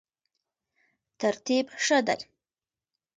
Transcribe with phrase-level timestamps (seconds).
[1.19, 2.21] ترتیب ښه دی.